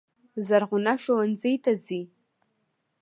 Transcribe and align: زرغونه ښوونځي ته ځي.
زرغونه 0.47 0.93
ښوونځي 1.03 1.53
ته 1.63 1.71
ځي. 1.85 2.01